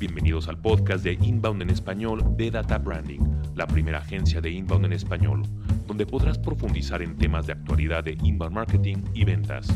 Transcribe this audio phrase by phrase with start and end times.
[0.00, 3.20] Bienvenidos al podcast de Inbound en español de Data Branding,
[3.54, 5.42] la primera agencia de Inbound en español,
[5.86, 9.68] donde podrás profundizar en temas de actualidad de Inbound Marketing y ventas.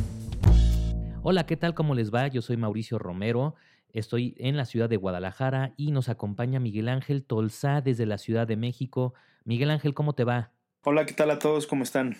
[1.22, 1.74] Hola, ¿qué tal?
[1.74, 2.28] ¿Cómo les va?
[2.28, 3.54] Yo soy Mauricio Romero.
[3.90, 8.46] Estoy en la ciudad de Guadalajara y nos acompaña Miguel Ángel Tolzá desde la Ciudad
[8.46, 9.12] de México.
[9.44, 10.52] Miguel Ángel, ¿cómo te va?
[10.84, 11.66] Hola, ¿qué tal a todos?
[11.66, 12.16] ¿Cómo están?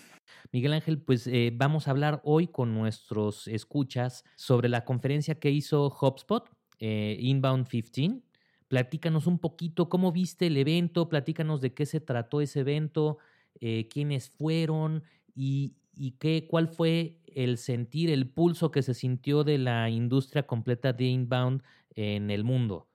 [0.51, 5.49] Miguel Ángel, pues eh, vamos a hablar hoy con nuestros escuchas sobre la conferencia que
[5.49, 6.49] hizo HubSpot,
[6.79, 8.19] eh, Inbound 15.
[8.67, 13.17] Platícanos un poquito cómo viste el evento, platícanos de qué se trató ese evento,
[13.61, 15.03] eh, quiénes fueron
[15.35, 20.43] y, y qué, cuál fue el sentir, el pulso que se sintió de la industria
[20.43, 21.61] completa de inbound
[21.95, 22.87] en el mundo?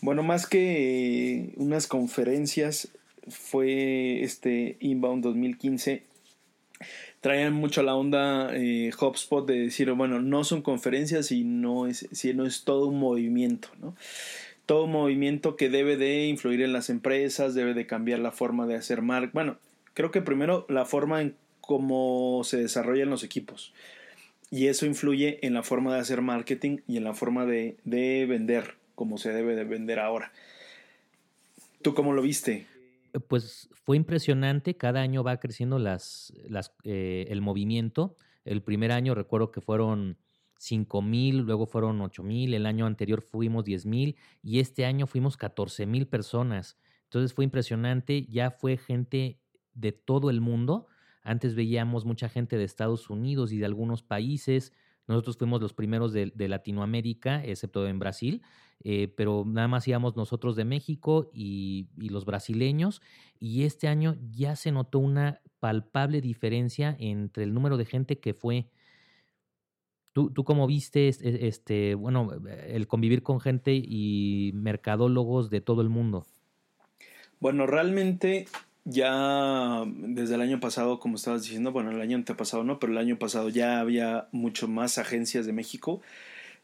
[0.00, 2.88] Bueno, más que unas conferencias,
[3.28, 6.02] fue este Inbound 2015.
[7.20, 8.90] Traían mucho la onda eh,
[9.46, 13.94] de decir, bueno, no son conferencias y no es, es todo un movimiento, ¿no?
[14.66, 18.66] Todo un movimiento que debe de influir en las empresas, debe de cambiar la forma
[18.66, 19.34] de hacer marketing.
[19.34, 19.56] Bueno,
[19.94, 23.72] creo que primero la forma en cómo se desarrollan los equipos.
[24.50, 28.74] Y eso influye en la forma de hacer marketing y en la forma de, vender,
[28.94, 30.30] como se debe de vender ahora.
[31.80, 32.66] ¿Tú cómo lo viste?
[33.28, 36.32] Pues fue impresionante, cada año va creciendo las,
[36.84, 38.16] eh, el movimiento.
[38.44, 40.18] El primer año recuerdo que fueron
[40.58, 45.06] 5 mil, luego fueron 8 mil, el año anterior fuimos 10 mil y este año
[45.06, 46.78] fuimos 14 mil personas.
[47.04, 49.40] Entonces fue impresionante, ya fue gente
[49.74, 50.86] de todo el mundo
[51.22, 54.72] antes veíamos mucha gente de Estados Unidos y de algunos países.
[55.06, 58.42] Nosotros fuimos los primeros de, Latinoamérica, excepto en Brasil,
[58.84, 63.02] eh, pero nada más íbamos nosotros de México y, los brasileños.
[63.38, 68.34] Y este año ya se notó una palpable diferencia entre el número de gente que
[68.34, 68.68] fue.
[70.12, 72.30] ¿Tú, tú cómo viste este, bueno,
[72.66, 76.26] el convivir con gente y mercadólogos de todo el mundo?
[77.40, 78.46] Bueno, realmente
[78.84, 82.98] ya desde el año pasado, como estabas diciendo, bueno, el año antepasado no, pero el
[82.98, 86.00] año pasado ya había mucho más agencias de México.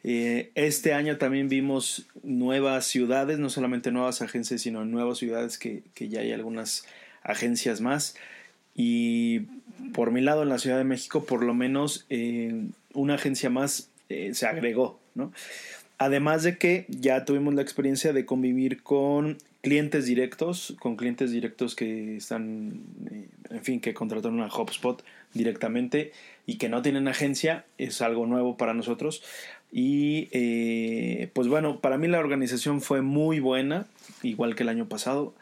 [0.04, 5.82] Eh, este año también vimos nuevas ciudades, no solamente nuevas agencias, sino nuevas ciudades que,
[5.96, 6.84] ya hay algunas
[7.22, 8.14] agencias más.
[8.74, 9.40] Y
[9.92, 13.90] por mi lado, en la Ciudad de México, por lo menos eh, una agencia más
[14.08, 15.32] eh, se agregó, ¿no?
[15.98, 21.74] Además de que ya tuvimos la experiencia de convivir con clientes directos, con clientes directos
[21.74, 25.02] que están, eh, en fin, que contrataron a HubSpot
[25.34, 26.12] directamente
[26.46, 29.22] y que no tienen agencia, es algo nuevo para nosotros.
[29.70, 33.86] Y eh, pues bueno, para mí la organización fue muy buena,
[34.22, 35.34] igual que el año pasado.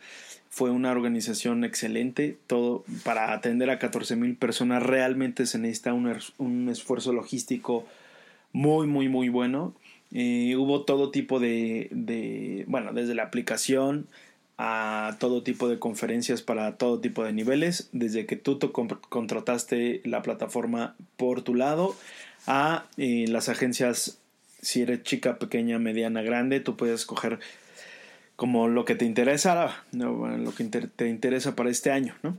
[0.50, 2.38] Fue una organización excelente.
[2.46, 7.84] Todo para atender a 14 mil personas realmente se necesita un, un esfuerzo logístico
[8.52, 9.74] muy, muy, muy bueno.
[10.12, 14.06] Eh, hubo todo tipo de, bueno, desde la aplicación
[14.56, 18.58] a todo tipo de conferencias para todo tipo de niveles, desde que tú
[19.10, 21.94] contrataste la plataforma por tu lado
[22.46, 24.20] a eh, las agencias,
[24.60, 27.38] si eres chica, pequeña, mediana, grande, tú puedes escoger
[28.36, 32.38] como lo que te interesa, lo que te interesa para este año, ¿no?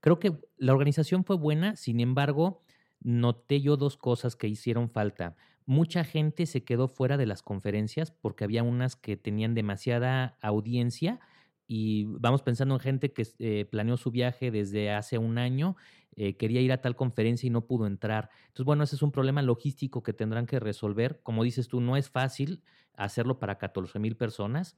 [0.00, 2.62] Creo que la organización fue buena, sin embargo,
[3.00, 5.36] noté yo dos cosas que hicieron falta
[5.66, 11.20] mucha gente se quedó fuera de las conferencias porque había unas que tenían demasiada audiencia
[11.66, 15.76] y vamos pensando en gente que eh, planeó su viaje desde hace un año,
[16.16, 18.30] eh, quería ir a tal conferencia y no pudo entrar.
[18.48, 21.20] Entonces, bueno, ese es un problema logístico que tendrán que resolver.
[21.22, 22.62] Como dices tú, no es fácil
[22.94, 24.76] hacerlo para 14 mil personas.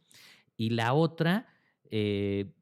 [0.56, 1.46] Y la otra,
[1.90, 2.52] eh,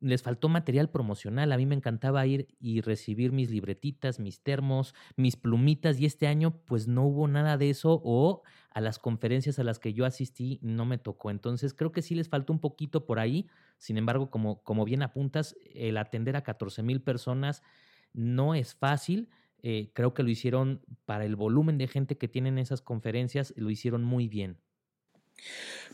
[0.00, 1.52] les faltó material promocional.
[1.52, 6.26] A mí me encantaba ir y recibir mis libretitas, mis termos, mis plumitas y este
[6.26, 10.04] año pues no hubo nada de eso o a las conferencias a las que yo
[10.04, 11.30] asistí no me tocó.
[11.30, 13.48] Entonces creo que sí les faltó un poquito por ahí.
[13.78, 17.62] Sin embargo, como, como bien apuntas, el atender a 14 mil personas
[18.16, 19.28] no es fácil.
[19.62, 23.70] Eh, creo que lo hicieron para el volumen de gente que tienen esas conferencias, lo
[23.70, 24.56] hicieron muy bien.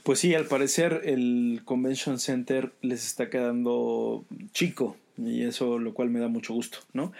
[0.02, 6.10] Pues sí, al parecer el Convention Center les está quedando chico y eso lo cual
[6.10, 7.12] me da mucho gusto, ¿no?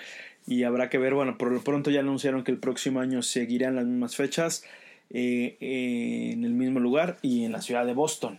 [0.47, 3.77] Y habrá que ver, bueno, por lo pronto ya anunciaron que el próximo año seguirán
[3.77, 4.65] las mismas fechas
[5.11, 8.39] eh, en el mismo lugar y en la ciudad de Boston.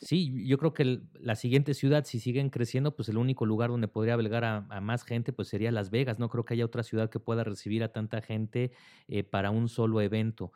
[0.00, 3.88] Sí, yo creo que la siguiente ciudad, si siguen creciendo, pues el único lugar donde
[3.88, 6.20] podría albergar a, más gente, pues sería Las Vegas.
[6.20, 8.70] No creo que haya otra ciudad que pueda recibir a tanta gente
[9.08, 10.52] eh, para un solo evento.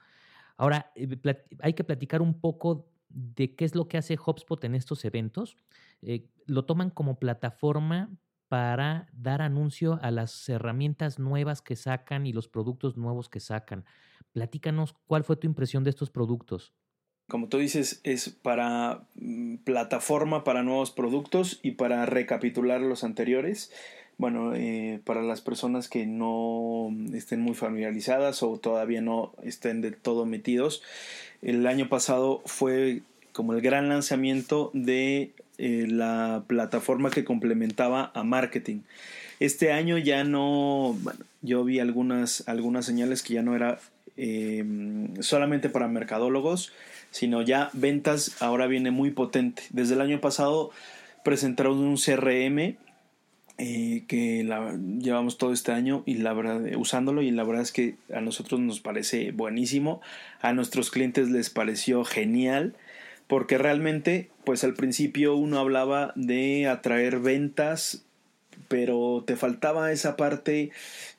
[0.57, 1.19] Ahora, eh,
[1.61, 5.57] hay que platicar un poco de qué es lo que hace HubSpot en estos eventos.
[6.03, 8.11] Eh, lo toman como plataforma
[8.49, 13.85] para dar anuncio a las herramientas nuevas que sacan y los productos nuevos que sacan.
[14.33, 16.75] Platícanos cuál fue tu impresión de estos productos.
[17.29, 23.73] Como tú dices, es para mm, plataforma para nuevos productos y para recapitular los anteriores.
[24.19, 29.97] Bueno, eh, para las personas que no estén muy familiarizadas o todavía no estén del
[29.97, 30.83] todo metidos,
[31.41, 33.03] el año pasado fue
[33.33, 38.81] como el gran lanzamiento de eh, la plataforma que complementaba a marketing.
[39.41, 43.81] Este año ya no, bueno, yo vi algunas, algunas señales que ya no era
[44.17, 44.65] eh,
[45.21, 46.73] solamente para mercadólogos,
[47.13, 49.63] sino ya ventas ahora viene muy potente.
[49.71, 50.71] Desde el año pasado
[51.23, 52.77] presentaron un CRM
[53.59, 54.45] eh, que
[54.99, 58.59] llevamos todo este año y la verdad usándolo y la verdad es que a nosotros
[58.61, 60.01] nos parece buenísimo,
[60.41, 62.75] a nuestros clientes les pareció genial
[63.29, 68.05] porque realmente pues al principio uno hablaba de atraer ventas
[68.69, 70.71] pero te faltaba esa parte,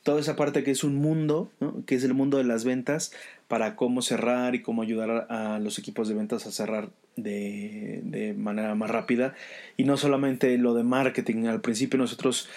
[0.04, 1.52] toda esa parte que es un mundo,
[1.86, 3.12] que es el mundo de las ventas,
[3.48, 8.76] para cómo cerrar y cómo ayudar a los equipos de ventas a cerrar de, manera
[8.76, 9.36] más rápida.
[9.78, 12.50] Y no solamente lo de marketing, al principio nosotros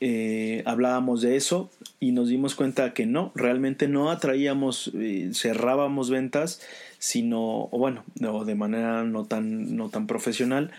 [0.00, 1.70] eh, hablábamos de eso
[2.00, 6.62] y nos dimos cuenta que no, realmente no atraíamos, eh, cerrábamos ventas,
[6.98, 10.70] sino, bueno, no, de manera no tan, no tan profesional,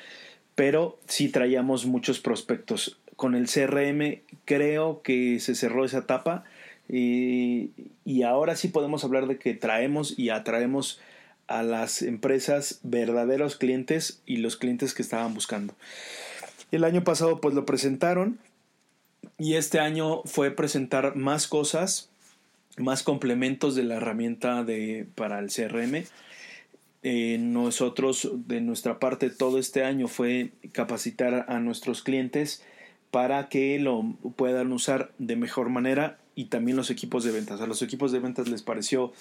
[0.56, 2.98] pero sí traíamos muchos prospectos.
[3.20, 6.46] Con el CRM creo que se cerró esa etapa
[6.88, 7.74] y,
[8.24, 11.02] ahora sí podemos hablar de que traemos y atraemos
[11.48, 15.74] a las empresas verdaderos clientes y los clientes que estaban buscando.
[16.72, 18.40] El año pasado pues lo presentaron
[19.38, 22.10] y este año fue presentar más cosas,
[22.78, 26.06] más complementos de la herramienta de, para el CRM.
[27.04, 32.64] Eh, nosotros de nuestra parte todo este año fue capacitar a nuestros clientes
[33.12, 34.04] para que lo
[34.36, 37.62] puedan usar de mejor manera y también los equipos de ventas.
[37.62, 39.12] A los equipos de ventas les pareció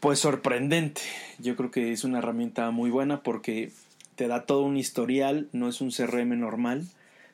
[0.00, 1.02] pues sorprendente.
[1.38, 3.70] Yo creo que es una herramienta muy buena porque
[4.14, 6.86] te da todo un historial, no es un CRM normal,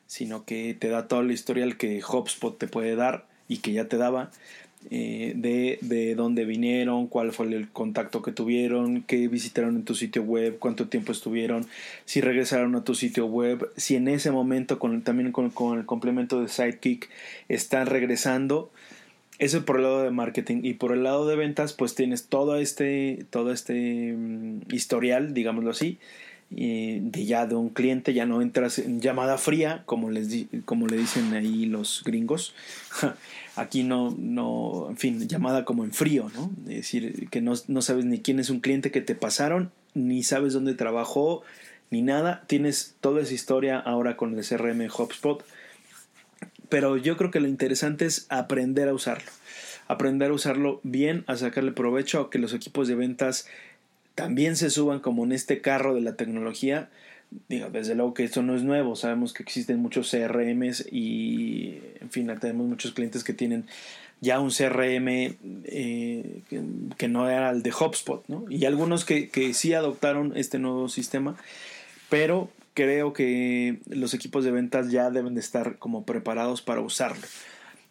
[0.07, 3.87] sino que te da todo el historial que HubSpot te puede dar y que ya
[3.87, 4.31] te daba.
[4.91, 9.95] Eh, de, de dónde vinieron, cuál fue el contacto que tuvieron, qué visitaron en tu
[9.95, 11.65] sitio web, cuánto tiempo estuvieron,
[12.05, 16.39] si regresaron a tu sitio web, si en ese momento con, también con, el complemento
[16.39, 17.09] de Sidekick
[17.49, 18.71] están regresando.
[19.39, 22.57] Eso por el lado de marketing y por el lado de ventas pues tienes todo
[22.57, 25.97] este, todo este mm, historial, digámoslo así,
[26.49, 30.97] de ya de un cliente, ya no entras en llamada fría, como, les como le
[30.97, 32.53] dicen ahí los gringos.
[33.55, 36.51] Aquí no, no, en fin, llamada como en frío, ¿no?
[36.69, 40.23] Es decir, que no, no sabes ni quién es un cliente que te pasaron, ni
[40.23, 41.43] sabes dónde trabajó,
[41.89, 42.43] ni nada.
[42.47, 45.43] Tienes toda esa historia ahora con el CRM HubSpot.
[46.69, 49.31] Pero yo creo que lo interesante es aprender a usarlo.
[49.87, 53.47] Aprender a usarlo bien, a sacarle provecho, a que los equipos de ventas
[54.15, 56.89] también se suban como en este carro de la tecnología.
[57.49, 62.09] Digo, desde luego que esto no es nuevo, sabemos que existen muchos CRMs y, en
[62.09, 63.65] fin, tenemos muchos clientes que tienen
[64.21, 65.07] ya un CRM
[65.65, 66.41] eh,
[66.97, 68.45] que, no era el de HubSpot, ¿no?
[68.49, 71.35] Y algunos que, que sí adoptaron este nuevo sistema,
[72.09, 77.25] pero creo que los equipos de ventas ya deben de estar como preparados para usarlo.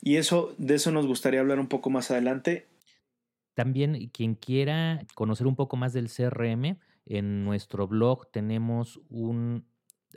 [0.03, 2.67] Y eso, de eso nos gustaría hablar un poco más adelante.
[3.55, 9.67] También quien quiera conocer un poco más del CRM, en nuestro blog tenemos un,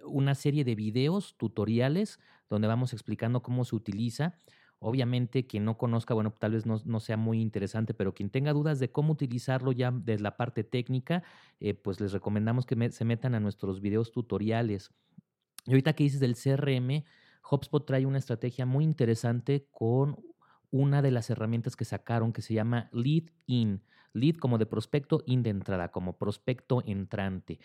[0.03, 2.19] una serie de videos, tutoriales,
[2.49, 4.35] donde vamos explicando cómo se utiliza.
[4.79, 8.79] Obviamente, quien no conozca, bueno, tal vez no, sea muy interesante, pero quien tenga dudas
[8.79, 11.23] de cómo utilizarlo ya desde la parte técnica,
[11.59, 14.91] eh, pues les recomendamos que se metan a nuestros videos tutoriales.
[15.65, 17.03] Y ahorita que dices del CRM,
[17.49, 20.17] HubSpot trae una estrategia muy interesante con
[20.71, 23.83] una de las herramientas que sacaron que se llama Lead In.
[24.13, 27.59] Lead como de prospecto, in de entrada, como prospecto entrante.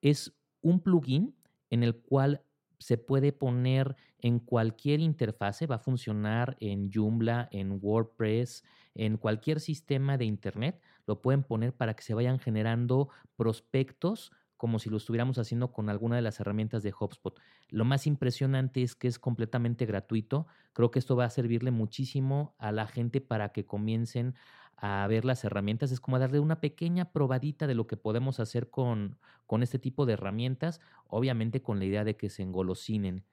[0.00, 1.34] Es un plugin
[1.70, 2.42] en el cual
[2.78, 9.60] se puede poner en cualquier interfase, va a funcionar en Joomla, en WordPress, en cualquier
[9.60, 14.96] sistema de Internet, lo pueden poner para que se vayan generando prospectos como si lo
[14.96, 17.38] estuviéramos haciendo con alguna de las herramientas de HubSpot.
[17.68, 20.46] Lo más impresionante es que es completamente gratuito.
[20.72, 24.34] Creo que esto va a servirle muchísimo a la gente para que comiencen
[24.76, 25.92] a ver las herramientas.
[25.92, 30.06] Es como darle una pequeña probadita de lo que podemos hacer con, con este tipo
[30.06, 33.24] de herramientas, obviamente con la idea de que se engolosinen.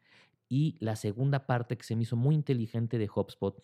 [0.49, 3.63] Y la segunda parte que se me hizo muy inteligente de HubSpot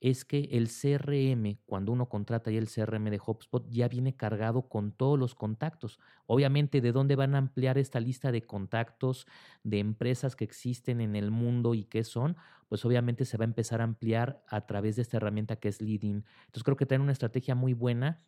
[0.00, 4.62] es que el CRM, cuando uno contrata ya el CRM de HubSpot, ya viene cargado
[4.62, 6.00] con todos los contactos.
[6.26, 9.26] Obviamente, ¿de dónde van a ampliar esta lista de contactos
[9.62, 12.36] de empresas que existen en el mundo y qué son?
[12.68, 15.82] Pues obviamente se va a empezar a ampliar a través de esta herramienta que es
[15.82, 16.24] Leading.
[16.46, 18.22] Entonces creo que tiene una estrategia muy buena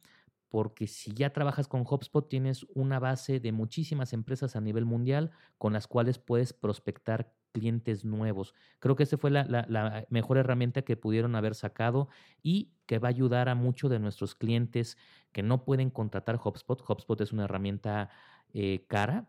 [0.50, 5.30] porque si ya trabajas con HubSpot tienes una base de muchísimas empresas a nivel mundial
[5.56, 8.54] con las cuales puedes prospectar clientes nuevos.
[8.78, 12.08] Creo que esa fue la, mejor herramienta que pudieron haber sacado
[12.42, 14.96] y que va a ayudar a muchos de nuestros clientes
[15.32, 16.82] que no pueden contratar HubSpot.
[16.86, 18.10] HubSpot es una herramienta
[18.52, 19.28] eh, cara.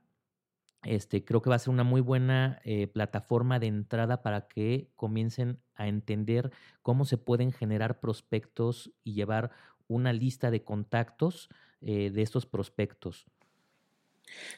[0.84, 4.90] Este, creo que va a ser una muy buena eh, plataforma de entrada para que
[4.96, 6.52] comiencen a entender
[6.82, 9.52] cómo se pueden generar prospectos y llevar
[9.88, 11.50] una lista de contactos
[11.82, 13.28] eh, de estos prospectos.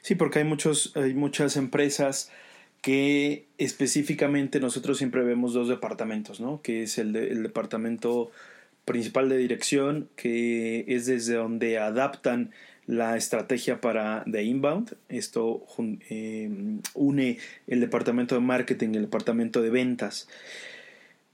[0.02, 2.32] Sí, porque hay, muchos, hay muchas empresas
[2.86, 6.62] que específicamente nosotros siempre vemos dos departamentos, ¿no?
[6.62, 8.30] Que es el, departamento
[8.86, 12.52] principal de dirección, que es desde donde adaptan
[12.86, 14.96] la estrategia para de inbound.
[15.10, 15.66] Esto
[16.12, 16.48] eh,
[16.94, 20.28] une el departamento de marketing y el departamento de ventas.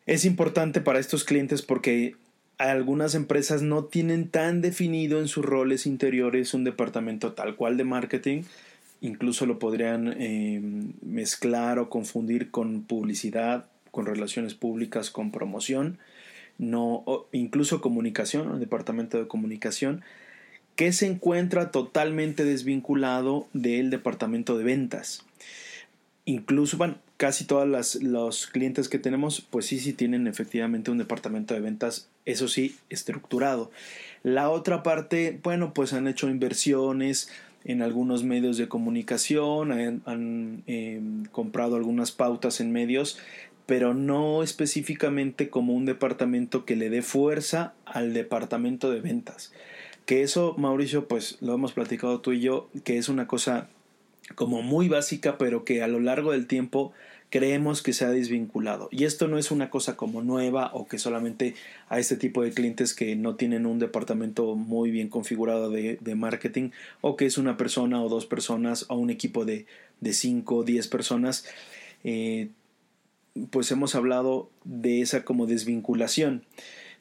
[0.06, 2.16] Es importante para estos clientes porque
[2.60, 7.84] algunas empresas no tienen tan definido en sus roles interiores un departamento tal cual de
[7.84, 8.44] marketing.
[9.02, 10.62] Incluso lo podrían eh,
[11.02, 15.98] mezclar o confundir con publicidad, con relaciones públicas, con promoción,
[16.58, 20.04] no, incluso comunicación, el departamento de comunicación,
[20.76, 25.26] que se encuentra totalmente desvinculado del departamento de ventas.
[26.26, 27.68] Incluso, bueno, casi todos
[28.02, 32.78] los clientes que tenemos, pues sí, sí tienen efectivamente un departamento de ventas, eso sí,
[32.90, 33.72] estructurado.
[34.24, 37.30] La otra parte, bueno, pues han hecho inversiones
[37.64, 43.20] en algunos medios de comunicación, han, em, comprado algunas pautas en medios,
[43.66, 49.54] pero no específicamente como un departamento que le dé fuerza al departamento de ventas.
[50.06, 53.70] Que eso, Mauricio, pues lo hemos platicado tú y yo, que es una cosa
[54.36, 56.92] como muy básica, pero que a lo largo del tiempo
[57.32, 58.90] creemos que se ha desvinculado.
[58.92, 61.56] Y esto no es una cosa como nueva o que solamente
[61.88, 66.72] a este tipo de clientes que no tienen un departamento muy bien configurado de, marketing
[67.00, 69.66] o que es una persona o dos personas o un equipo de,
[70.02, 71.46] de cinco o diez personas.
[72.04, 72.50] Eh,
[73.50, 76.44] pues hemos hablado de esa como desvinculación.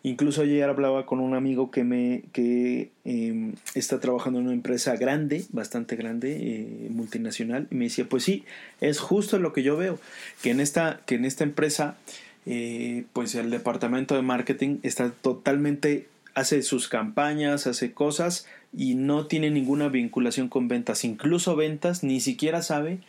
[0.03, 4.97] Incluso ayer hablaba con un amigo que me que em, está trabajando en una empresa
[4.97, 8.45] grande, bastante grande, eh, multinacional, y me decía, pues sí,
[8.81, 9.99] es justo lo que yo veo,
[10.43, 11.99] que en esta, que en esta empresa,
[12.47, 19.27] eh, pues el departamento de marketing está totalmente, hace sus campañas, hace cosas y no
[19.27, 23.01] tiene ninguna vinculación con ventas, incluso ventas, ni siquiera sabe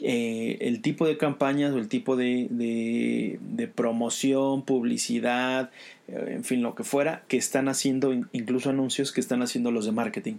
[0.00, 5.70] eh, el tipo de campañas o el tipo de, de, promoción, publicidad,
[6.08, 9.84] eh, en fin, lo que fuera, que están haciendo, incluso anuncios que están haciendo los
[9.84, 10.34] de marketing.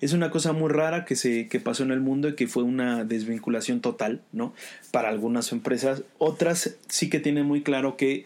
[0.00, 2.62] Es una cosa muy rara que, se, que pasó en el mundo y que fue
[2.62, 4.54] una desvinculación total, ¿no?
[4.92, 6.02] Para algunas empresas.
[6.18, 8.24] Otras sí que tienen muy claro que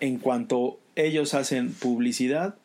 [0.00, 2.56] en cuanto ellos hacen publicidad,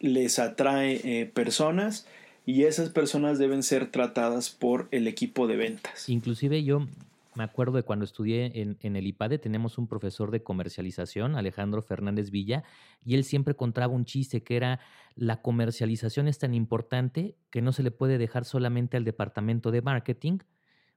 [0.00, 2.06] les atrae eh, personas
[2.46, 6.08] y esas personas deben ser tratadas por el equipo de ventas.
[6.08, 6.86] Inclusive yo
[7.34, 11.82] me acuerdo de cuando estudié en, en, el IPADE, tenemos un profesor de comercialización, Alejandro
[11.82, 12.62] Fernández Villa,
[13.04, 14.80] y él siempre contaba un chiste que era
[15.16, 19.82] la comercialización es tan importante que no se le puede dejar solamente al departamento de
[19.82, 20.38] marketing,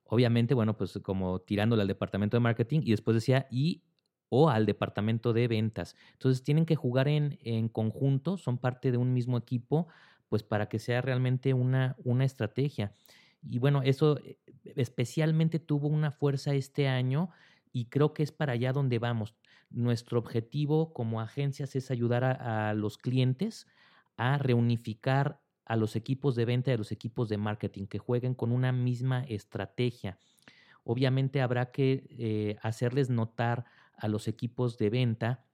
[0.03, 3.83] obviamente, bueno, pues como tirándole al departamento de marketing, y después decía, y
[4.29, 5.95] o al departamento de ventas.
[6.13, 9.87] Entonces tienen que jugar en, en conjunto, son parte de un mismo equipo
[10.29, 12.93] pues para que sea realmente una, una estrategia.
[13.41, 14.39] Y bueno, eso eh,
[14.75, 17.29] especialmente tuvo una fuerza este año
[17.71, 19.35] y creo que es para allá donde vamos.
[19.69, 23.67] Nuestro objetivo como agencias es ayudar a, los clientes
[24.15, 28.33] a reunificar a los equipos de venta y a los equipos de marketing, que jueguen
[28.33, 30.17] con una misma estrategia.
[30.83, 33.65] Obviamente habrá que eh, hacerles notar
[33.97, 35.45] a los equipos de venta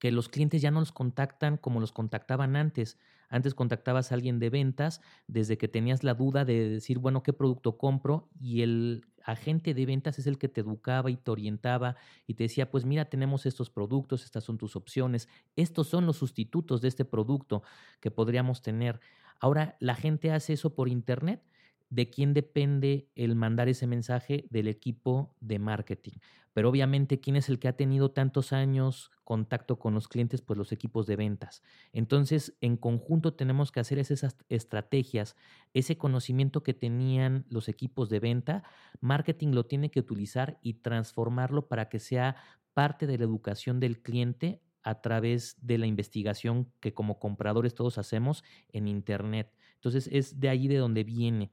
[0.00, 2.98] que los clientes ya no los contactan como los contactaban antes.
[3.34, 7.32] Antes contactabas a alguien de ventas desde que tenías la duda de decir, bueno, ¿qué
[7.32, 8.28] producto compro?
[8.40, 11.96] Y el agente de ventas es el que te educaba y te orientaba
[12.28, 16.18] y te decía, pues mira, tenemos estos productos, estas son tus opciones, estos son los
[16.18, 17.64] sustitutos de este producto
[17.98, 19.00] que podríamos tener.
[19.40, 21.42] Ahora la gente hace eso por internet
[21.94, 26.14] de quién depende el mandar ese mensaje del equipo de marketing.
[26.52, 30.42] Pero obviamente, ¿quién es el que ha tenido tantos años contacto con los clientes?
[30.42, 31.62] Pues los equipos de ventas.
[31.92, 35.36] Entonces, en conjunto tenemos que hacer esas estrategias,
[35.72, 38.64] ese conocimiento que tenían los equipos de venta,
[39.00, 42.36] marketing lo tiene que utilizar y transformarlo para que sea
[42.72, 47.98] parte de la educación del cliente a través de la investigación que como compradores todos
[47.98, 49.52] hacemos en Internet.
[49.84, 51.50] Entonces es de ahí de donde viene.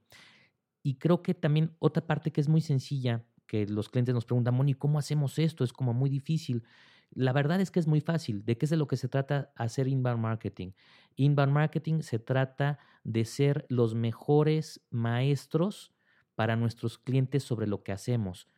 [0.82, 4.54] Y creo que también otra parte que es muy sencilla, que los clientes nos preguntan,
[4.54, 5.64] Moni, ¿cómo hacemos esto?
[5.64, 6.64] Es como muy difícil.
[7.10, 8.44] La verdad es que es muy fácil.
[8.44, 10.72] ¿De qué es de lo que se trata hacer inbound marketing?
[11.16, 15.92] Inbound marketing se trata de ser los mejores maestros
[16.34, 18.48] para nuestros clientes sobre lo que hacemos.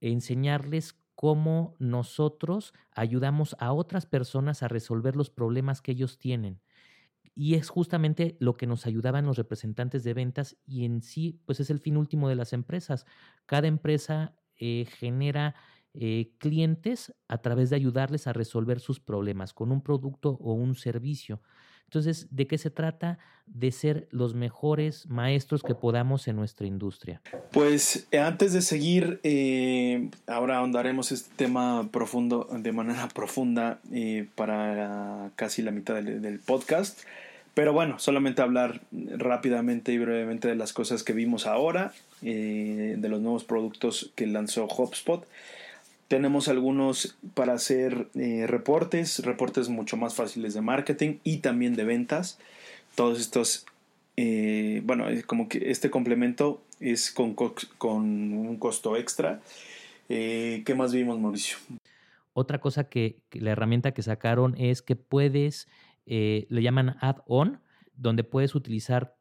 [0.00, 6.60] Enseñarles cómo nosotros ayudamos a otras personas a resolver los problemas que ellos tienen.
[7.34, 11.60] Y es justamente lo que nos ayudaban los representantes de ventas y en sí, pues
[11.60, 13.06] es el fin último de las empresas.
[13.46, 15.54] Cada empresa eh, genera
[15.94, 20.74] eh, clientes a través de ayudarles a resolver sus problemas con un producto o un
[20.74, 21.42] servicio.
[21.92, 23.18] Entonces, ¿de qué se trata?
[23.44, 27.20] De ser los mejores maestros que podamos en nuestra industria.
[27.50, 33.78] Pues eh, antes de seguir, eh, ahora ahondaremos este tema profundo, de manera profunda
[34.36, 37.00] para casi la mitad del, del, podcast.
[37.52, 43.20] Pero bueno, solamente hablar rápidamente y brevemente de las cosas que vimos ahora, de los
[43.20, 45.26] nuevos productos que lanzó HubSpot.
[46.12, 51.84] Tenemos algunos para hacer eh, reportes, reportes mucho más fáciles de marketing y también de
[51.84, 52.38] ventas.
[52.94, 53.64] Todos estos,
[54.18, 59.40] eh, bueno, como que este complemento es con, con un costo extra.
[60.10, 61.56] Eh, ¿Qué más vimos, Mauricio?
[62.34, 65.66] Otra cosa que, la herramienta que sacaron es que puedes,
[66.04, 67.58] le llaman add-on,
[67.96, 69.16] donde puedes utilizar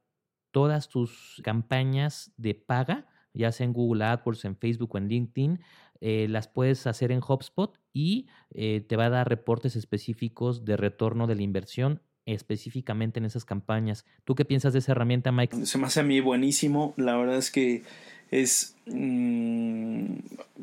[0.52, 5.62] todas tus campañas de paga, ya sea en Google AdWords, en Facebook o en LinkedIn,
[6.02, 10.76] eh, las puedes hacer en HubSpot y eh, te va a dar reportes específicos de
[10.76, 14.06] retorno de la inversión específicamente en esas campañas.
[14.26, 15.66] ¿Tú qué piensas de esa herramienta, Mike?
[15.66, 16.94] Se me hace a mí buenísimo.
[16.98, 17.84] La verdad es que
[18.30, 20.16] es mm,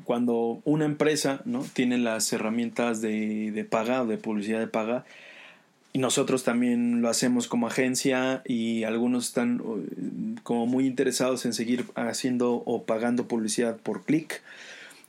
[0.05, 1.65] cuando una empresa ¿no?
[1.73, 5.05] tiene las herramientas de, de paga o de publicidad de paga,
[5.93, 9.61] y nosotros también lo hacemos como agencia y algunos están
[10.43, 14.43] como muy interesados en seguir haciendo o pagando publicidad por clic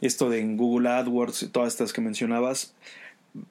[0.02, 2.74] esto de en Google AdWords, todas estas que mencionabas,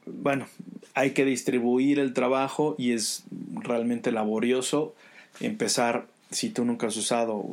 [0.06, 0.46] bueno,
[0.94, 3.24] hay que distribuir el trabajo y es
[3.54, 4.94] realmente laborioso
[5.40, 7.44] empezar, si tú nunca has usado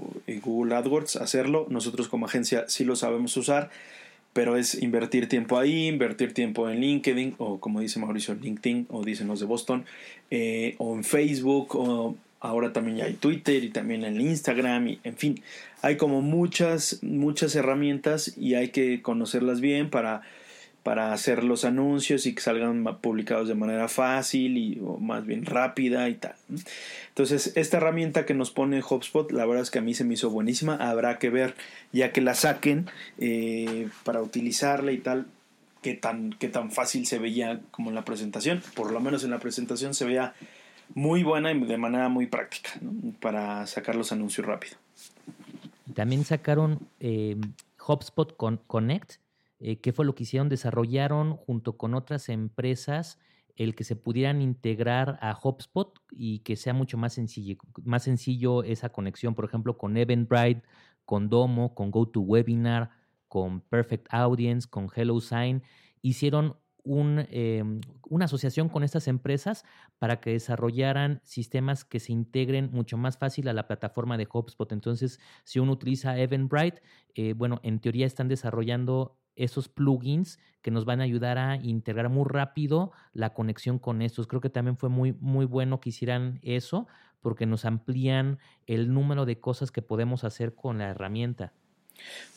[0.43, 1.67] Google AdWords, hacerlo.
[1.69, 3.69] Nosotros como agencia sí lo sabemos usar,
[4.33, 9.03] pero es invertir tiempo ahí, invertir tiempo en LinkedIn, o como dice Mauricio, LinkedIn, o
[9.03, 9.85] dicen los de Boston,
[10.31, 14.99] eh, o en Facebook, o ahora también ya hay Twitter y también en Instagram y
[15.03, 15.41] en fin,
[15.85, 20.23] hay como muchas muchas herramientas y hay que conocerlas bien para
[20.81, 25.45] para hacer los anuncios y que salgan publicados de manera fácil y o más bien
[25.45, 26.35] rápida y tal.
[27.09, 30.15] Entonces, esta herramienta que nos pone HubSpot, la verdad es que a mí se me
[30.15, 30.75] hizo buenísima.
[30.75, 31.55] Habrá que ver,
[31.91, 35.25] ya que la saquen, eh, para utilizarla y tal,
[35.81, 38.61] qué tan, qué tan fácil se veía como en la presentación.
[38.75, 40.35] Por lo menos en la presentación se veía
[40.93, 42.71] muy buena y de manera muy práctica
[43.19, 44.77] para sacar los anuncios rápido.
[45.93, 47.39] También sacaron eh,
[48.67, 49.13] Connect,
[49.59, 53.19] eh, que fue lo que hicieron, desarrollaron junto con otras empresas
[53.55, 58.63] el que se pudieran integrar a HubSpot y que sea mucho más sencillo, más sencillo
[58.63, 60.63] esa conexión, por ejemplo, con Eventbrite,
[61.05, 62.89] con Domo, con GoToWebinar,
[63.27, 65.63] con Perfect Audience, con HelloSign.
[66.01, 69.65] Hicieron Em, una asociación con estas empresas
[69.97, 74.71] para que desarrollaran sistemas que se integren mucho más fácil a la plataforma de HubSpot.
[74.71, 76.83] Entonces, si uno utiliza Eventbrite,
[77.15, 82.09] eh, bueno, en teoría están desarrollando esos plugins que nos van a ayudar a integrar
[82.09, 84.27] muy rápido la conexión con estos.
[84.27, 86.87] Creo que también fue muy, muy bueno que hicieran eso
[87.19, 91.51] porque nos amplían el número de cosas que podemos hacer con la herramienta.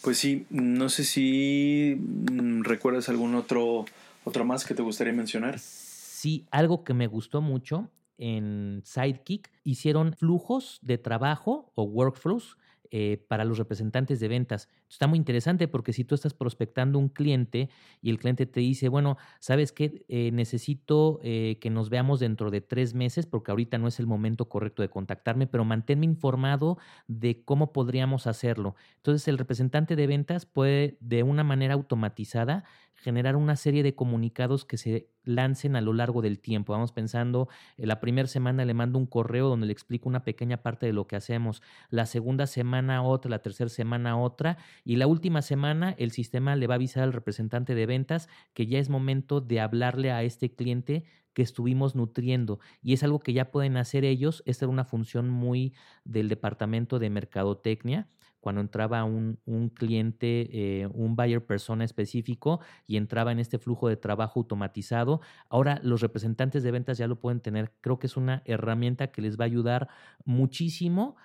[0.03, 3.85] Pues sí, no sé si mm, recuerdas algún otro
[4.29, 5.59] ¿Otra más que te gustaría mencionar?
[5.59, 12.59] Sí, algo que me gustó mucho en Sidekick, hicieron flujos de trabajo o workflows
[12.91, 14.69] eh, para los representantes de ventas.
[14.89, 17.71] Está muy interesante porque si tú estás prospectando un cliente
[18.03, 20.05] y el cliente te dice, bueno, ¿sabes qué?
[20.09, 24.07] Eh, necesito eh, que nos veamos dentro de tres meses porque ahorita no es el
[24.07, 28.75] momento correcto de contactarme, pero manténme informado de cómo podríamos hacerlo.
[28.97, 32.65] Entonces el representante de ventas puede de una manera automatizada
[32.99, 36.73] generar una serie de comunicados que se lancen a lo largo del tiempo.
[36.73, 40.87] Vamos pensando, la primera semana le mando un correo donde le explico una pequeña parte
[40.87, 45.43] de lo que hacemos, la segunda semana otra, la tercera semana otra, y la última
[45.43, 49.41] semana el sistema le va a avisar al representante de ventas que ya es momento
[49.41, 52.59] de hablarle a este cliente que estuvimos nutriendo.
[52.83, 54.43] Y es algo que ya pueden hacer ellos.
[54.45, 55.73] Esta era una función muy
[56.05, 58.09] del departamento de mercadotecnia
[58.41, 63.89] cuando entraba un, un cliente, eh, un buyer persona específico y entraba en este flujo
[63.89, 65.21] de trabajo automatizado.
[65.49, 67.73] Ahora los representantes de ventas ya lo pueden tener.
[67.81, 69.89] Creo que es una herramienta que les va a ayudar
[70.25, 71.17] muchísimo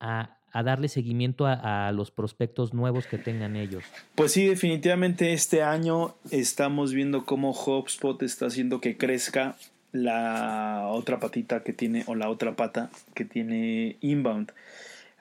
[0.00, 3.84] a, a darle seguimiento a, los prospectos nuevos que tengan ellos.
[4.14, 9.56] Pues sí, definitivamente este año estamos viendo cómo HubSpot está haciendo que crezca
[9.92, 14.52] la otra patita que tiene o la otra pata que tiene Inbound.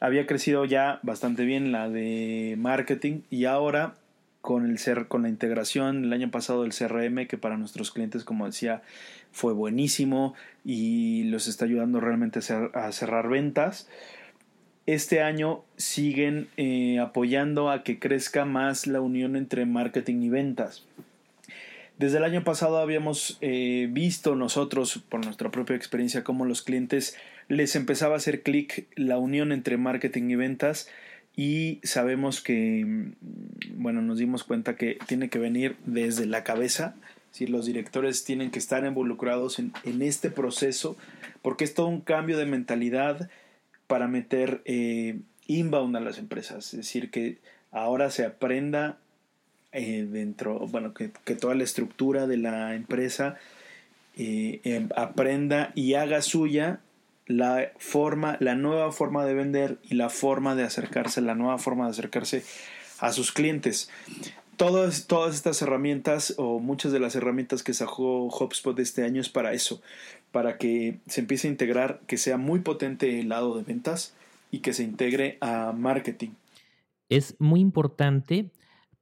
[0.05, 3.95] Había crecido ya bastante bien la de marketing y ahora
[4.39, 8.45] con el con la integración el año pasado del CRM que para nuestros clientes como
[8.45, 8.83] decía
[9.31, 12.39] fue buenísimo y los está ayudando realmente
[12.75, 13.89] a, cerrar ventas
[14.85, 20.85] este año siguen eh, apoyando a que crezca más la unión entre marketing y ventas.
[21.97, 27.17] Desde el año pasado habíamos eh, visto nosotros, por nuestra propia experiencia, cómo los clientes
[27.47, 30.89] les empezaba a hacer clic la unión entre marketing y ventas
[31.35, 36.95] y sabemos que, mm, bueno, nos dimos cuenta que tiene que venir desde la cabeza,
[37.31, 40.95] si los directores tienen que estar involucrados en, en, este proceso,
[41.41, 43.29] porque es todo un cambio de mentalidad
[43.87, 47.37] para meter eh, inbound a las empresas, es decir, que
[47.71, 48.97] ahora se aprenda
[49.73, 53.37] eh, dentro, bueno, que, toda la estructura de la empresa
[54.15, 56.79] eh, em, aprenda y haga suya
[57.25, 61.85] la forma, la nueva forma de vender y la forma de acercarse, la nueva forma
[61.85, 62.43] de acercarse
[62.99, 63.89] a sus clientes.
[64.57, 69.29] Todas, todas estas herramientas o muchas de las herramientas que sacó HubSpot este año es
[69.29, 69.81] para eso,
[70.31, 74.15] para que se empiece a integrar, que sea muy potente el lado de ventas
[74.51, 76.29] y que se integre a marketing.
[77.09, 78.49] Es muy importante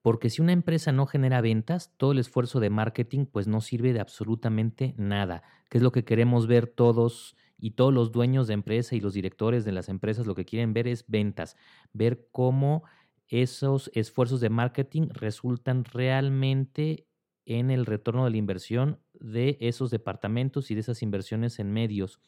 [0.01, 3.93] porque si una empresa no genera ventas, todo el esfuerzo de marketing pues no sirve
[3.93, 8.53] de absolutamente nada, que es lo que queremos ver todos y todos los dueños de
[8.53, 11.55] empresa y los directores de las empresas lo que quieren ver es ventas,
[11.93, 12.83] ver cómo
[13.27, 17.07] esos esfuerzos de marketing resultan realmente
[17.45, 22.19] en el retorno de la inversión de esos departamentos y de esas inversiones en medios.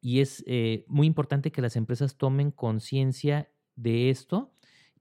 [0.00, 4.52] Y es eh, muy importante que las empresas tomen conciencia de esto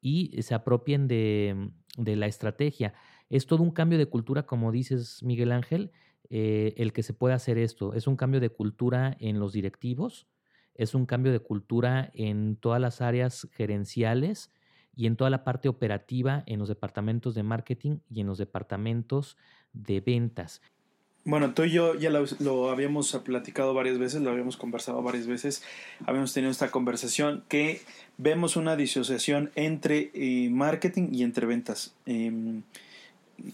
[0.01, 2.93] y se apropien de, la estrategia.
[3.29, 5.91] Es todo un cambio de cultura, como dices Miguel Ángel,
[6.29, 7.93] eh, el que se pueda hacer esto.
[7.93, 10.27] Es un cambio de cultura en los directivos,
[10.75, 14.51] es un cambio de cultura en todas las áreas gerenciales
[14.95, 19.37] y en toda la parte operativa en los departamentos de marketing y en los departamentos
[19.73, 20.61] de ventas.
[21.25, 25.63] Bueno, tú y yo ya lo, habíamos platicado varias veces, lo habíamos conversado varias veces,
[26.05, 27.81] habíamos tenido esta conversación que
[28.17, 31.93] vemos una disociación entre eh, marketing y entre ventas.
[32.05, 32.63] Em,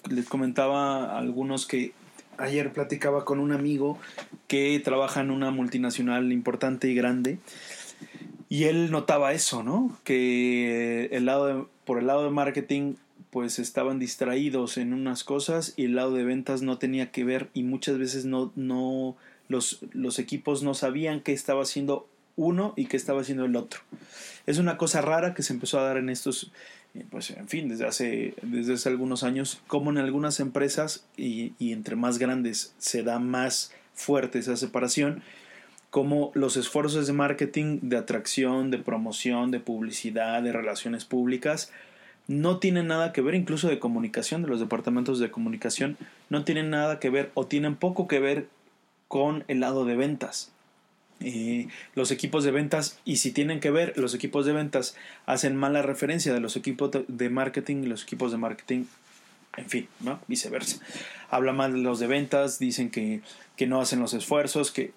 [0.09, 1.93] les comentaba a algunos que
[2.37, 3.97] ayer platicaba con un amigo
[4.47, 7.39] que trabaja en una multinacional importante y grande
[8.49, 9.97] y él notaba eso, ¿no?
[10.03, 12.95] Que el lado por el lado de marketing
[13.29, 17.49] pues estaban distraídos en unas cosas y el lado de ventas no tenía que ver
[17.53, 19.17] y muchas veces no, no
[19.49, 23.81] los, los equipos no sabían qué estaba haciendo uno y qué estaba haciendo el otro.
[24.45, 26.51] Es una cosa rara que se empezó a dar en estos,
[27.03, 31.73] pues en fin, desde hace, desde hace algunos años, como en algunas empresas y, y
[31.73, 35.21] entre más grandes se da más fuerte esa separación,
[35.89, 41.71] como los esfuerzos de marketing, de atracción, de promoción, de publicidad, de relaciones públicas,
[42.27, 45.97] no tienen nada que ver, incluso de comunicación, de los departamentos de comunicación,
[46.29, 48.47] no tienen nada que ver o tienen poco que ver
[49.07, 50.51] con el lado de ventas.
[51.95, 55.81] Los equipos de ventas, y si tienen que ver, los equipos de ventas hacen mala
[55.81, 58.83] referencia de los equipos de marketing y los equipos de marketing,
[59.57, 60.19] en fin, ¿no?
[60.27, 60.79] viceversa.
[61.29, 63.21] Habla mal de los de ventas, dicen que,
[63.55, 64.91] que no hacen los esfuerzos, que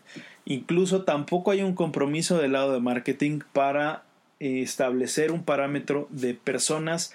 [0.51, 4.05] Incluso tampoco hay un compromiso del lado de marketing para
[4.41, 7.13] eh, establecer un parámetro de personas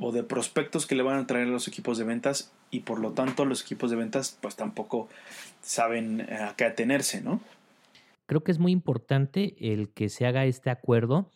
[0.00, 2.98] o de prospectos que le van a traer a los equipos de ventas y por
[2.98, 5.08] lo tanto los equipos de ventas pues tampoco
[5.62, 7.40] saben eh, a qué atenerse, ¿no?
[8.32, 11.30] Creo que es muy importante el que se haga este acuerdo,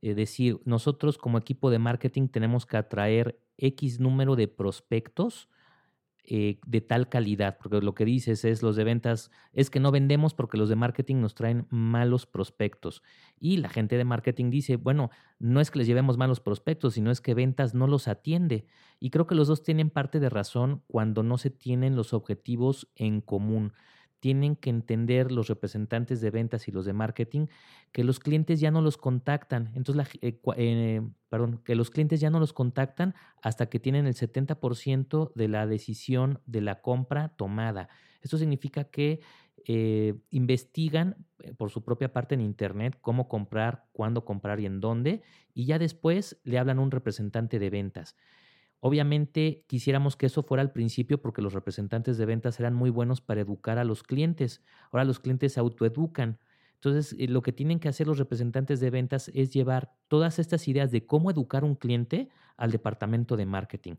[0.00, 5.48] es eh, decir, nosotros como equipo de marketing tenemos que atraer X número de prospectos
[6.22, 9.90] eh, de tal calidad, porque lo que dices es los de ventas, es que no
[9.90, 13.02] vendemos porque los de marketing nos traen malos prospectos.
[13.40, 17.10] Y la gente de marketing dice, bueno, no es que les llevemos malos prospectos, sino
[17.10, 18.66] es que ventas no los atiende.
[19.00, 22.86] Y creo que los dos tienen parte de razón cuando no se tienen los objetivos
[22.94, 23.72] en común
[24.20, 27.46] tienen que entender los representantes de ventas y los de marketing
[27.92, 29.72] que los clientes ya no los contactan.
[29.74, 34.14] Entonces, eh, eh, perdón, que los clientes ya no los contactan hasta que tienen el
[34.14, 37.88] 70% de la decisión de la compra tomada.
[38.22, 39.20] Esto significa que
[39.68, 41.26] eh, investigan
[41.56, 45.22] por su propia parte en Internet cómo comprar, cuándo comprar y en dónde,
[45.54, 48.16] y ya después le hablan a un representante de ventas.
[48.80, 53.20] Obviamente quisiéramos que eso fuera al principio porque los representantes de ventas eran muy buenos
[53.20, 54.62] para educar a los clientes.
[54.92, 56.38] Ahora los clientes se autoeducan,
[56.74, 60.68] Entonces, eh, lo que tienen que hacer los representantes de ventas es llevar todas estas
[60.68, 63.94] ideas de cómo educar un cliente al departamento de marketing.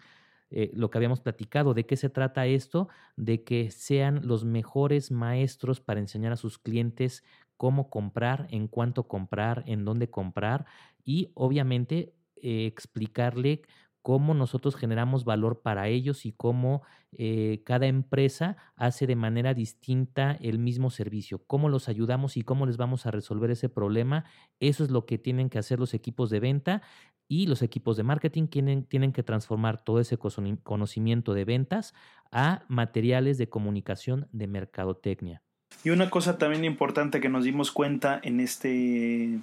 [0.50, 2.88] Eh, lo que habíamos platicado, de qué se trata esto,
[3.18, 7.24] de que sean los mejores maestros para enseñar a sus clientes
[7.58, 10.66] cómo comprar, en cuánto comprar, en dónde comprar
[11.04, 13.64] y obviamente eh, explicarle
[14.08, 16.82] cómo nosotros generamos valor para ellos y cómo
[17.18, 22.66] eh, cada empresa hace de manera distinta el mismo servicio, cómo los ayudamos y cómo
[22.66, 24.24] les vamos a resolver ese problema.
[24.62, 26.82] Eso es lo que tienen que hacer los equipos de venta
[27.28, 31.94] y los equipos de marketing tienen, tienen que transformar todo ese conocimiento de ventas
[32.32, 35.44] a materiales de comunicación de mercadotecnia.
[35.84, 39.40] Y una cosa también importante que nos dimos cuenta en este,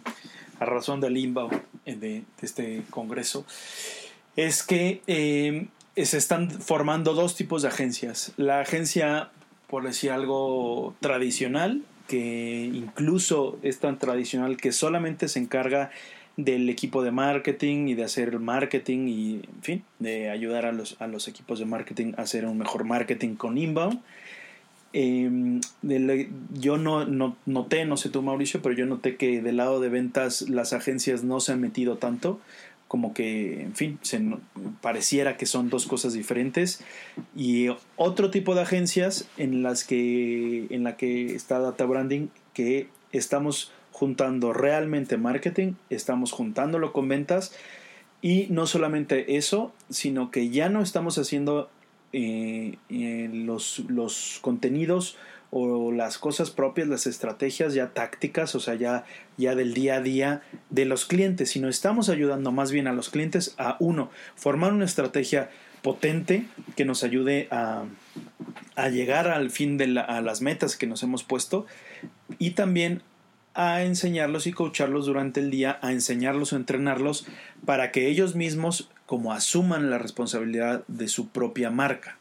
[0.59, 1.29] a razón del eh,
[1.85, 3.45] de, de este congreso,
[4.37, 5.67] es que eh,
[5.97, 8.33] se están formando dos tipos de agencias.
[8.37, 9.31] La agencia,
[9.69, 15.91] por decir algo, tradicional, que incluso es tan tradicional que solamente se encarga
[16.37, 21.01] del equipo de marketing y de hacer marketing y, en fin, de ayudar a los,
[21.01, 24.01] a los equipos de marketing a hacer un mejor marketing con inbound.
[24.93, 25.61] Em,
[26.53, 29.89] yo no, no, noté, no sé tú Mauricio, pero yo noté que del lado de
[29.89, 32.41] ventas las agencias no se han metido tanto
[32.95, 33.99] como que, en fin,
[34.81, 36.81] pareciera que son dos cosas diferentes.
[37.35, 42.87] Y otro tipo de agencias en las que, en la que está Data Branding, que
[43.11, 47.53] estamos juntando realmente marketing, estamos juntándolo con ventas.
[48.23, 51.71] Y no solamente eso, sino que ya no estamos haciendo
[52.13, 55.17] eh, eh, los, los contenidos
[55.57, 59.05] o las cosas propias, las estrategias ya tácticas, o sea, ya,
[59.37, 63.09] ya del día a día de los clientes, sino estamos ayudando más bien a los
[63.09, 67.85] clientes a uno, formar una estrategia potente que nos ayude a,
[68.75, 71.67] a llegar al fin de a las metas que nos hemos puesto
[72.41, 73.03] y también
[73.55, 77.29] a enseñarlos y coacharlos durante el día, a enseñarlos o entrenarlos
[77.65, 82.19] para que ellos mismos como asuman la responsabilidad de su propia marca.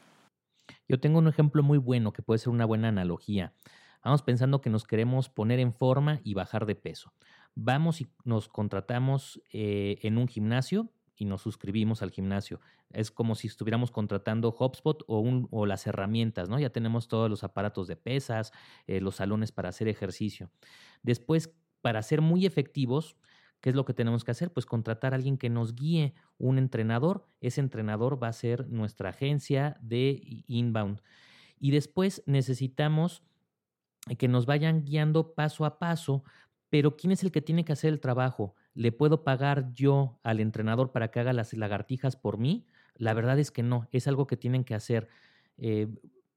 [0.87, 3.53] Yo tengo un ejemplo muy bueno que puede ser una buena analogía.
[4.03, 7.13] Vamos pensando que nos queremos poner en forma y bajar de peso.
[7.55, 12.59] Vamos y nos contratamos eh, en un gimnasio y nos suscribimos al gimnasio.
[12.91, 16.59] Es como si estuviéramos contratando HubSpot o, o las herramientas, ¿no?
[16.59, 18.51] Ya tenemos todos los aparatos de pesas,
[18.87, 20.49] eh, los salones para hacer ejercicio.
[21.01, 23.15] Después, para ser muy efectivos,
[23.63, 24.51] ¿Qué es lo que tenemos que hacer?
[24.51, 27.29] Pues contratar a alguien que nos guíe, un entrenador.
[27.39, 30.99] Ese entrenador va a ser nuestra agencia de inbound.
[31.61, 33.23] Y después necesitamos
[34.17, 36.25] que nos vayan guiando paso a paso,
[36.69, 38.53] pero ¿quién es el que tiene que hacer el trabajo?
[38.73, 42.67] ¿Le puedo pagar yo al entrenador para que haga las lagartijas por mí?
[42.95, 45.07] La verdad es que no, es algo que tienen que hacer.
[45.55, 45.87] Eh,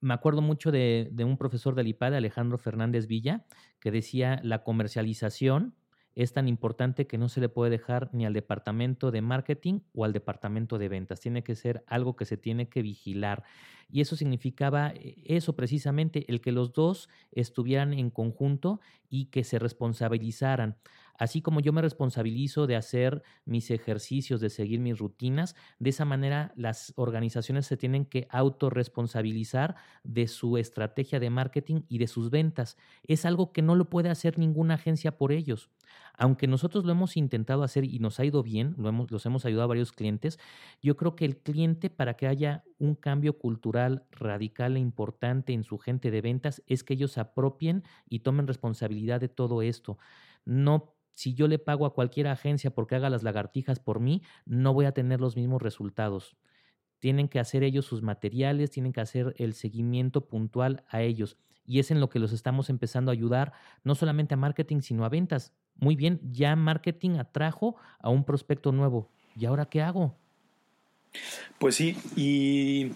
[0.01, 3.47] me acuerdo mucho de, de, un profesor del IPADE, Alejandro Fernández Villa,
[3.81, 5.75] que decía la comercialización
[6.17, 10.07] es tan importante que no se le puede dejar ni al departamento de marketing o
[10.07, 11.21] al departamento de ventas.
[11.21, 13.45] Tiene que ser algo que se tiene que vigilar.
[13.91, 19.45] Y eso significaba eh, eso precisamente, el que los dos estuvieran en conjunto y que
[19.45, 20.77] se responsabilizaran.
[21.19, 26.05] Así como yo me responsabilizo de hacer mis ejercicios, de seguir mis rutinas, de esa
[26.05, 32.31] manera las organizaciones se tienen que autorresponsabilizar de su estrategia de marketing y de sus
[32.31, 32.77] ventas.
[33.03, 35.71] Es algo que no lo puede hacer ninguna agencia por ellos.
[36.19, 39.65] Aunque nosotros lo hemos intentado hacer y nos ha ido bien, hemos, los hemos ayudado
[39.65, 40.39] a varios clientes,
[40.83, 45.65] yo creo que el cliente para que haya un cambio cultural radical e importante en
[45.65, 49.99] su gente de ventas es que ellos apropien y tomen responsabilidad de todo esto.
[50.45, 54.75] No si yo le pago a cualquier agencia porque haga las lagartijas por mí, no
[54.75, 56.37] voy a tener los mismos resultados.
[56.99, 61.39] Tienen que hacer ellos sus materiales, tienen que hacer el seguimiento puntual a ellos.
[61.65, 65.07] Y es en lo que los estamos empezando a ayudar, no solamente a marketing, sino
[65.07, 65.55] a ventas.
[65.75, 69.11] Muy bien, ya marketing atrajo a un prospecto nuevo.
[69.35, 70.19] ¿Y ahora qué hago?
[71.59, 72.93] Pues sí, y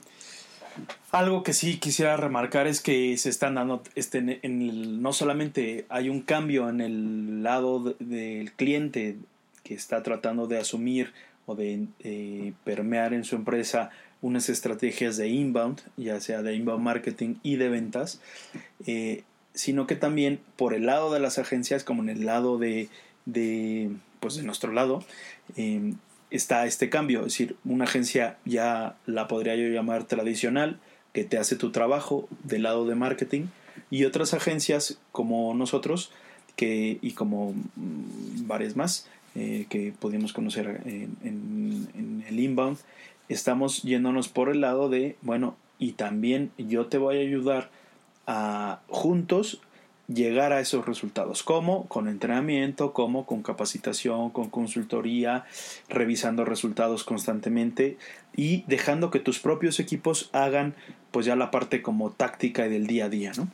[1.11, 6.21] algo que sí quisiera remarcar es que se están dando, este, no solamente hay un
[6.21, 9.17] cambio en el lado del cliente
[9.65, 11.13] que está tratando de asumir
[11.47, 13.91] o de eh, permear en su empresa
[14.23, 18.21] unas estrategias de inbound, ya sea de inbound marketing y de ventas,
[18.87, 22.89] eh, sino que también por el lado de las agencias, como en el lado de,
[23.25, 25.03] de pues de nuestro lado,
[25.57, 25.95] eh,
[26.31, 27.21] está este cambio.
[27.21, 30.79] Es decir, una agencia ya la podría yo llamar tradicional,
[31.13, 33.47] que te hace tu trabajo del lado de marketing,
[33.91, 36.13] y otras agencias como nosotros,
[36.57, 42.79] que, y como mm, varias más, eh, que pudimos conocer en, en, el inbound,
[43.29, 47.71] estamos yéndonos por el lado de, bueno, y también yo te voy a ayudar
[48.27, 49.61] a juntos
[50.13, 51.43] llegar a esos resultados.
[51.43, 51.87] ¿Cómo?
[51.87, 55.45] Con entrenamiento, como con capacitación, con consultoría,
[55.89, 57.97] revisando resultados constantemente
[58.37, 60.75] y dejando que tus propios equipos hagan
[61.11, 63.49] pues ya la parte como táctica y del día a día, ¿no?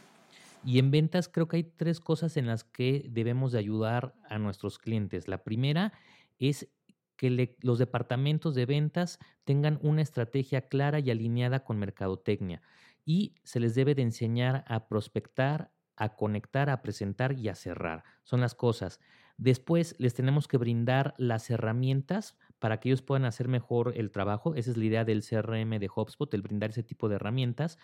[0.65, 4.39] Y en ventas creo que hay tres cosas en las que debemos de ayudar a
[4.39, 5.29] nuestros clientes.
[5.29, 5.93] La primera
[6.39, 6.69] es
[7.17, 12.63] que los departamentos de ventas tengan una estrategia clara y alineada con mercadotecnia
[13.05, 18.05] y se les debe de enseñar a prospectar, a conectar, a presentar y a cerrar.
[18.23, 19.01] Son las cosas.
[19.39, 24.55] Después les tenemos que brindar las herramientas para que ellos puedan hacer mejor el trabajo.
[24.55, 27.79] Esa es la idea del CRM de HubSpot, el brindar ese tipo de herramientas.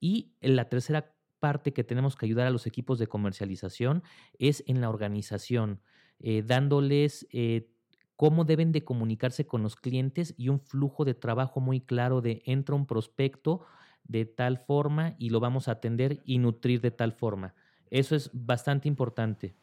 [0.00, 4.02] Y la tercera parte que tenemos que ayudar a los equipos de comercialización
[4.38, 5.80] es en la organización,
[6.18, 7.70] eh, dándoles eh,
[8.16, 12.42] cómo deben de comunicarse con los clientes y un flujo de trabajo muy claro de
[12.44, 13.64] entra un prospecto
[14.08, 17.54] de tal forma y lo vamos a atender y nutrir de tal forma.
[17.90, 19.54] Eso es bastante importante.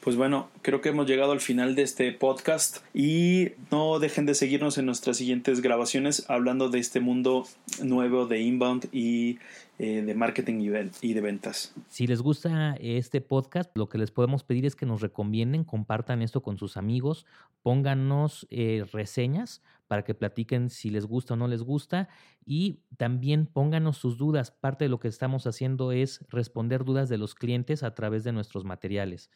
[0.00, 4.34] Pues bueno, creo que hemos llegado al final de este podcast y no dejen de
[4.34, 7.46] seguirnos en nuestras siguientes grabaciones hablando de este mundo
[7.82, 9.38] nuevo de inbound y
[9.78, 10.60] eh, de marketing
[11.00, 11.74] y de ventas.
[11.88, 16.22] Si les gusta este podcast, lo que les podemos pedir es que nos recomienden, compartan
[16.22, 17.26] esto con sus amigos,
[17.62, 22.08] pónganos eh, reseñas para que platiquen si les gusta o no les gusta
[22.44, 24.50] y también pónganos sus dudas.
[24.50, 28.32] Parte de lo que estamos haciendo es responder dudas de los clientes a través de
[28.32, 29.30] nuestros materiales.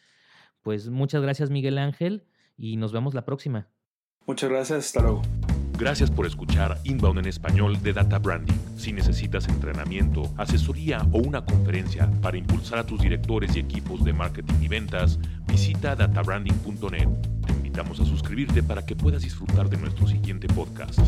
[0.63, 3.69] Pues muchas gracias Miguel Ángel y nos vemos la próxima.
[4.27, 5.23] Muchas gracias, hasta luego.
[5.81, 8.59] Gracias por escuchar Inbound en español de Data Branding.
[8.77, 14.13] Si necesitas entrenamiento, asesoría o una conferencia para impulsar a tus directores y equipos de
[14.13, 17.09] marketing y ventas, visita databranding.net.
[17.71, 20.99] Invitamos a suscribirte para que puedas disfrutar de nuestro siguiente podcast.